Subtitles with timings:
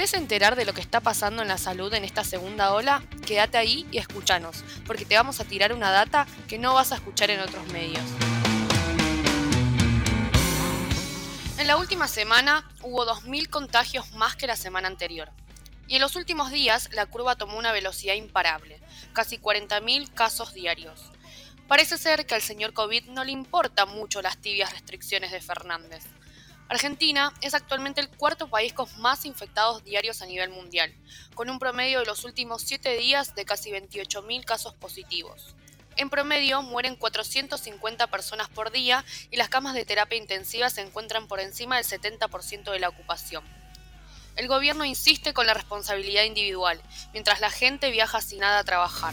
[0.00, 3.58] querés enterar de lo que está pasando en la salud en esta segunda ola, quédate
[3.58, 7.28] ahí y escúchanos, porque te vamos a tirar una data que no vas a escuchar
[7.28, 8.02] en otros medios.
[11.58, 15.28] En la última semana hubo 2.000 contagios más que la semana anterior.
[15.86, 18.80] Y en los últimos días la curva tomó una velocidad imparable,
[19.12, 21.12] casi 40.000 casos diarios.
[21.68, 26.04] Parece ser que al señor COVID no le importan mucho las tibias restricciones de Fernández.
[26.70, 30.94] Argentina es actualmente el cuarto país con más infectados diarios a nivel mundial,
[31.34, 35.56] con un promedio de los últimos 7 días de casi 28.000 casos positivos.
[35.96, 41.26] En promedio mueren 450 personas por día y las camas de terapia intensiva se encuentran
[41.26, 43.42] por encima del 70% de la ocupación.
[44.36, 46.80] El gobierno insiste con la responsabilidad individual,
[47.12, 49.12] mientras la gente viaja sin nada a trabajar.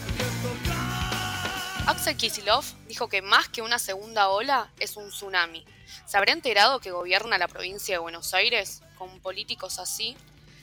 [1.88, 5.64] Axel Kisilov dijo que más que una segunda ola es un tsunami.
[6.04, 10.14] ¿Se habrá enterado que gobierna la provincia de Buenos Aires con políticos así?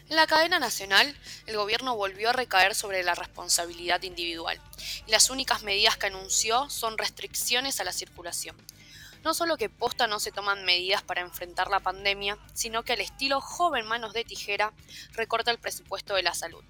[0.08, 4.62] En la cadena nacional, el gobierno volvió a recaer sobre la responsabilidad individual,
[5.08, 8.56] y las únicas medidas que anunció son restricciones a la circulación.
[9.24, 13.02] No solo que posta no se toman medidas para enfrentar la pandemia, sino que al
[13.02, 14.74] estilo joven manos de tijera
[15.14, 16.64] recorta el presupuesto de la salud.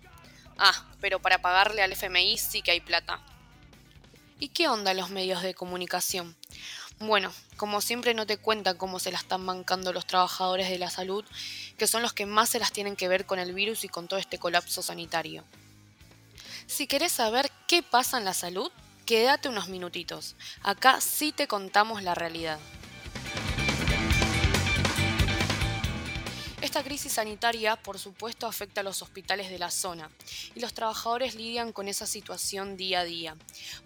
[0.58, 3.22] Ah, pero para pagarle al FMI sí que hay plata.
[4.38, 6.36] ¿Y qué onda los medios de comunicación?
[7.00, 10.89] Bueno, como siempre no te cuentan cómo se la están mancando los trabajadores de la
[10.89, 11.23] salud,
[11.77, 14.08] que son los que más se las tienen que ver con el virus y con
[14.08, 15.45] todo este colapso sanitario.
[16.67, 18.72] Si querés saber qué pasa en la salud,
[19.05, 20.36] quédate unos minutitos.
[20.64, 22.59] Acá sí te contamos la realidad.
[26.76, 30.09] Esta crisis sanitaria, por supuesto, afecta a los hospitales de la zona
[30.56, 33.38] y los trabajadores lidian con esa situación día a día.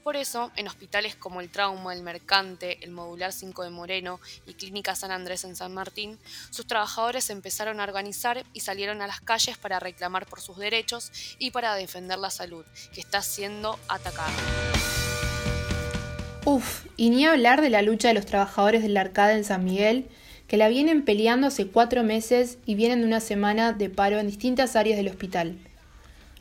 [0.04, 4.56] Por eso, en hospitales como el Trauma, el Mercante, el Modular 5 de Moreno y
[4.56, 6.18] Clínica San Andrés en San Martín,
[6.50, 11.12] sus trabajadores empezaron a organizar y salieron a las calles para reclamar por sus derechos
[11.38, 14.34] y para defender la salud, que está siendo atacada.
[16.44, 20.09] Uf, y ni hablar de la lucha de los trabajadores del Arcada en San Miguel,
[20.50, 24.26] que la vienen peleando hace cuatro meses y vienen de una semana de paro en
[24.26, 25.60] distintas áreas del hospital.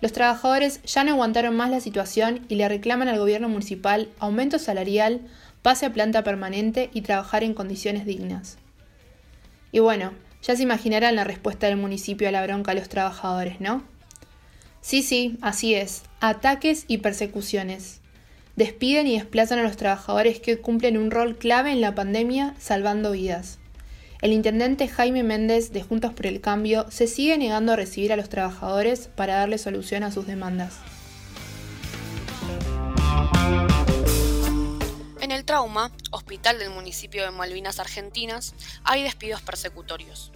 [0.00, 4.58] Los trabajadores ya no aguantaron más la situación y le reclaman al gobierno municipal aumento
[4.58, 5.20] salarial,
[5.60, 8.56] pase a planta permanente y trabajar en condiciones dignas.
[9.72, 13.60] Y bueno, ya se imaginarán la respuesta del municipio a la bronca a los trabajadores,
[13.60, 13.82] ¿no?
[14.80, 18.00] Sí, sí, así es, ataques y persecuciones.
[18.56, 23.12] Despiden y desplazan a los trabajadores que cumplen un rol clave en la pandemia salvando
[23.12, 23.58] vidas.
[24.20, 28.16] El intendente Jaime Méndez de Juntos por el Cambio se sigue negando a recibir a
[28.16, 30.74] los trabajadores para darle solución a sus demandas.
[35.20, 40.32] En el Trauma, hospital del municipio de Malvinas Argentinas, hay despidos persecutorios.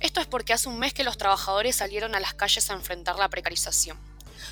[0.00, 3.18] Esto es porque hace un mes que los trabajadores salieron a las calles a enfrentar
[3.18, 3.98] la precarización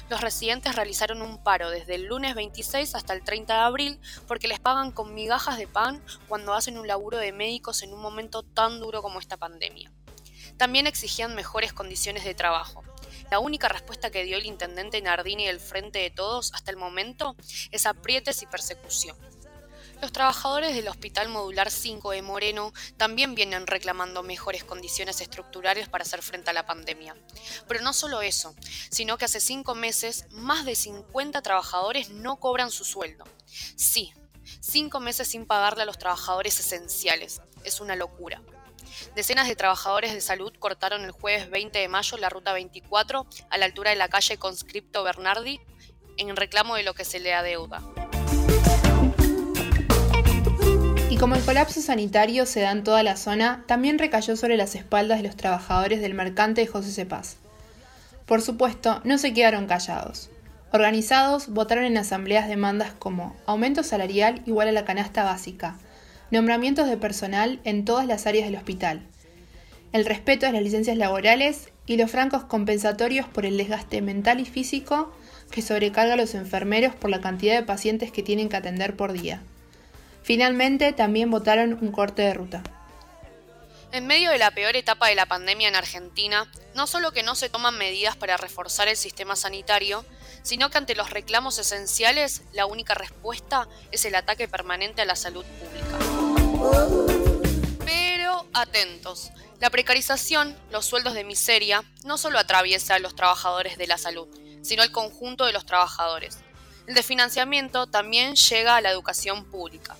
[0.09, 4.48] los residentes realizaron un paro desde el lunes 26 hasta el 30 de abril porque
[4.48, 8.42] les pagan con migajas de pan cuando hacen un laburo de médicos en un momento
[8.42, 9.91] tan duro como esta pandemia.
[10.56, 12.82] También exigían mejores condiciones de trabajo.
[13.31, 17.34] La única respuesta que dio el intendente Nardini del Frente de Todos hasta el momento
[17.71, 19.16] es aprietes y persecución.
[20.02, 26.02] Los trabajadores del Hospital Modular 5 de Moreno también vienen reclamando mejores condiciones estructurales para
[26.02, 27.14] hacer frente a la pandemia.
[27.68, 28.52] Pero no solo eso,
[28.91, 33.24] sino que hace cinco meses más de 50 trabajadores no cobran su sueldo.
[33.76, 34.12] Sí,
[34.60, 37.41] cinco meses sin pagarle a los trabajadores esenciales.
[37.62, 38.42] Es una locura.
[39.14, 43.56] Decenas de trabajadores de salud cortaron el jueves 20 de mayo la ruta 24 a
[43.56, 45.60] la altura de la calle Conscripto Bernardi
[46.16, 47.84] en reclamo de lo que se le adeuda.
[51.22, 55.19] Como el colapso sanitario se da en toda la zona, también recayó sobre las espaldas
[55.19, 57.37] de los trabajadores del mercante José Cepaz.
[58.27, 60.31] Por supuesto, no se quedaron callados.
[60.72, 65.77] Organizados, votaron en asambleas demandas como aumento salarial igual a la canasta básica,
[66.33, 69.03] nombramientos de personal en todas las áreas del hospital,
[69.92, 74.45] el respeto a las licencias laborales y los francos compensatorios por el desgaste mental y
[74.45, 75.13] físico
[75.53, 79.13] que sobrecarga a los enfermeros por la cantidad de pacientes que tienen que atender por
[79.13, 79.41] día.
[80.22, 82.63] Finalmente, también votaron un corte de ruta.
[83.92, 87.34] En medio de la peor etapa de la pandemia en Argentina, no solo que no
[87.34, 90.07] se toman medidas para reforzar el sistema sanitario,
[90.42, 95.15] sino que ante los reclamos esenciales, la única respuesta es el ataque permanente a la
[95.15, 95.98] salud pública.
[97.84, 99.30] Pero atentos,
[99.60, 104.27] la precarización, los sueldos de miseria, no solo atraviesa a los trabajadores de la salud,
[104.63, 106.39] sino el conjunto de los trabajadores.
[106.86, 109.97] El desfinanciamiento también llega a la educación pública.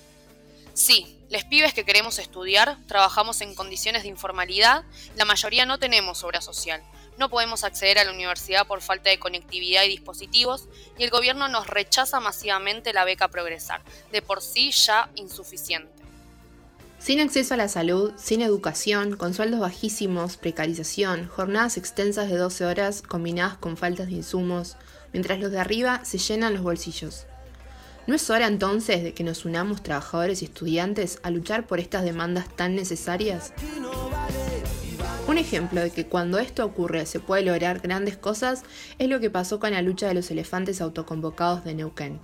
[0.73, 4.83] Sí, Les pibes que queremos estudiar, trabajamos en condiciones de informalidad,
[5.15, 6.83] la mayoría no tenemos obra social,
[7.17, 10.67] no podemos acceder a la universidad por falta de conectividad y dispositivos,
[10.99, 13.81] y el gobierno nos rechaza masivamente la beca Progresar,
[14.11, 15.91] de por sí ya insuficiente.
[16.99, 22.65] Sin acceso a la salud, sin educación, con sueldos bajísimos, precarización, jornadas extensas de 12
[22.65, 24.77] horas combinadas con faltas de insumos,
[25.13, 27.25] mientras los de arriba se llenan los bolsillos.
[28.05, 32.03] ¿No es hora entonces de que nos unamos trabajadores y estudiantes a luchar por estas
[32.03, 33.53] demandas tan necesarias?
[35.27, 38.63] Un ejemplo de que cuando esto ocurre se puede lograr grandes cosas
[38.99, 42.19] es lo que pasó con la lucha de los elefantes autoconvocados de Neuquén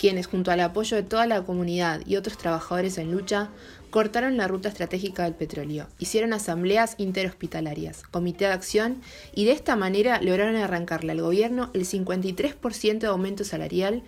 [0.00, 3.50] quienes, junto al apoyo de toda la comunidad y otros trabajadores en lucha,
[3.90, 9.02] cortaron la ruta estratégica del petróleo, hicieron asambleas interhospitalarias, comité de acción
[9.34, 14.02] y de esta manera lograron arrancarle al gobierno el 53% de aumento salarial,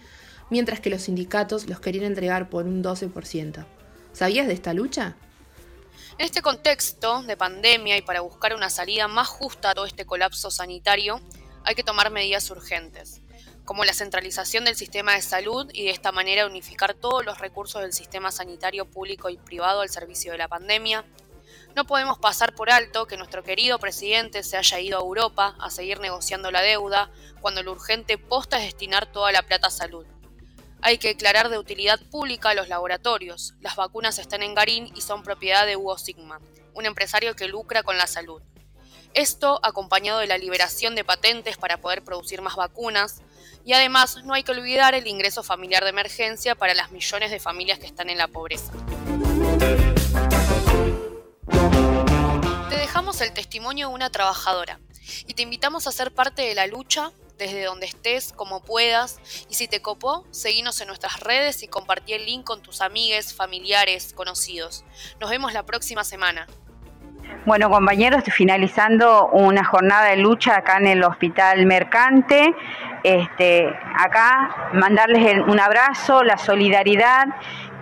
[0.52, 3.64] mientras que los sindicatos los querían entregar por un 12%.
[4.12, 5.16] ¿Sabías de esta lucha?
[6.19, 10.04] En este contexto de pandemia y para buscar una salida más justa a todo este
[10.04, 11.22] colapso sanitario,
[11.64, 13.22] hay que tomar medidas urgentes
[13.64, 17.81] como la centralización del sistema de salud y de esta manera unificar todos los recursos
[17.81, 21.06] del sistema sanitario público y privado al servicio de la pandemia.
[21.75, 25.70] No podemos pasar por alto que nuestro querido presidente se haya ido a Europa a
[25.70, 27.10] seguir negociando la deuda
[27.40, 30.04] cuando lo urgente posta es destinar toda la plata a salud.
[30.84, 33.55] Hay que declarar de utilidad pública los laboratorios.
[33.61, 36.40] Las vacunas están en Garín y son propiedad de Hugo Sigma,
[36.75, 38.43] un empresario que lucra con la salud.
[39.14, 43.23] Esto acompañado de la liberación de patentes para poder producir más vacunas,
[43.64, 47.38] y además no hay que olvidar el ingreso familiar de emergencia para las millones de
[47.38, 48.73] familias que están en la pobreza.
[52.70, 54.81] Te dejamos el testimonio de una trabajadora
[55.28, 59.18] y te invitamos a ser parte de la lucha desde donde estés, como puedas,
[59.48, 63.34] y si te copó, seguinos en nuestras redes y compartí el link con tus amigues,
[63.34, 64.84] familiares, conocidos.
[65.20, 66.46] Nos vemos la próxima semana.
[67.44, 72.55] Bueno, compañeros, finalizando una jornada de lucha acá en el Hospital Mercante.
[73.02, 73.69] Este,
[73.99, 77.26] acá mandarles un abrazo, la solidaridad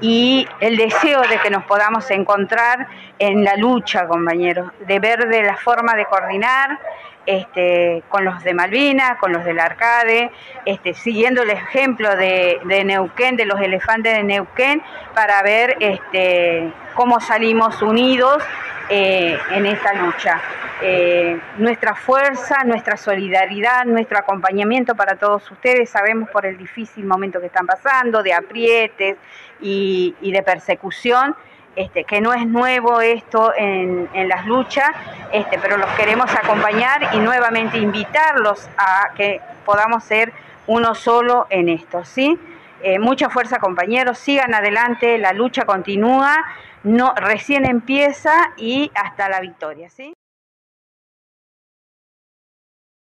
[0.01, 2.89] y el deseo de que nos podamos encontrar
[3.19, 6.79] en la lucha, compañeros, de ver de la forma de coordinar
[7.27, 10.31] este, con los de Malvinas, con los del Arcade,
[10.65, 14.83] este, siguiendo el ejemplo de, de, Neuquén, de los elefantes de Neuquén,
[15.15, 18.43] para ver este, cómo salimos unidos
[18.91, 20.41] eh, en esta lucha.
[20.83, 25.91] Eh, nuestra fuerza, nuestra solidaridad, nuestro acompañamiento para todos ustedes.
[25.91, 29.17] Sabemos por el difícil momento que están pasando, de aprietes
[29.61, 31.37] y, de persecución.
[31.77, 34.91] Este, que no es nuevo esto en, las luchas,
[35.33, 40.33] este, pero los queremos acompañar y nuevamente invitarlos a que podamos ser
[40.67, 42.37] uno solo en esto, ¿sí?
[42.83, 46.45] Eh, mucha fuerza compañeros, sigan adelante, la lucha continúa,
[46.83, 50.15] no, recién empieza y hasta la victoria, ¿sí?